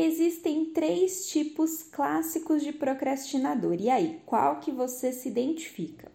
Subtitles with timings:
[0.00, 3.78] Existem três tipos clássicos de procrastinador.
[3.80, 6.08] E aí, qual que você se identifica?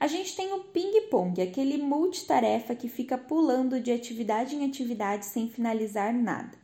[0.00, 5.50] A gente tem o ping-pong, aquele multitarefa que fica pulando de atividade em atividade sem
[5.50, 6.56] finalizar nada.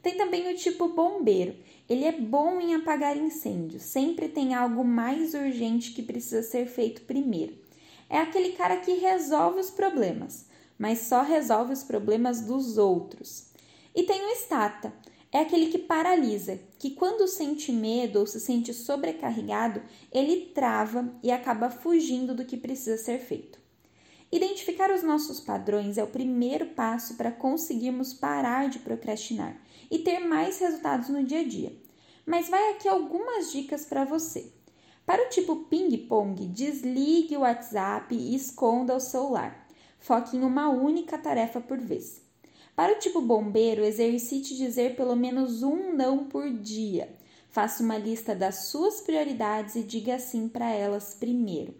[0.00, 1.56] Tem também o tipo bombeiro.
[1.88, 7.02] Ele é bom em apagar incêndios, sempre tem algo mais urgente que precisa ser feito
[7.02, 7.58] primeiro.
[8.08, 10.46] É aquele cara que resolve os problemas,
[10.78, 13.48] mas só resolve os problemas dos outros.
[13.92, 14.92] E tem o estata
[15.34, 21.32] é aquele que paralisa, que quando sente medo ou se sente sobrecarregado, ele trava e
[21.32, 23.58] acaba fugindo do que precisa ser feito.
[24.30, 30.20] Identificar os nossos padrões é o primeiro passo para conseguirmos parar de procrastinar e ter
[30.20, 31.76] mais resultados no dia a dia.
[32.24, 34.52] Mas vai aqui algumas dicas para você.
[35.04, 39.66] Para o tipo ping-pong, desligue o WhatsApp e esconda o celular.
[39.98, 42.22] Foque em uma única tarefa por vez.
[42.76, 47.08] Para o tipo bombeiro, exercite dizer pelo menos um não por dia.
[47.48, 51.74] Faça uma lista das suas prioridades e diga sim para elas primeiro.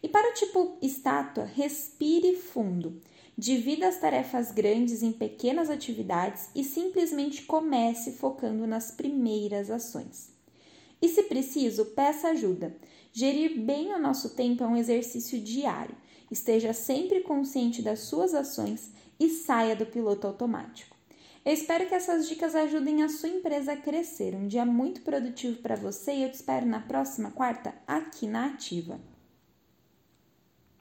[0.00, 3.00] E para o tipo estátua, respire fundo.
[3.36, 10.30] Divida as tarefas grandes em pequenas atividades e simplesmente comece focando nas primeiras ações.
[11.02, 12.76] E se preciso, peça ajuda.
[13.12, 15.96] Gerir bem o nosso tempo é um exercício diário.
[16.30, 20.96] Esteja sempre consciente das suas ações e saia do piloto automático.
[21.44, 24.34] Eu espero que essas dicas ajudem a sua empresa a crescer.
[24.34, 28.46] Um dia muito produtivo para você e eu te espero na próxima quarta aqui na
[28.46, 29.00] Ativa.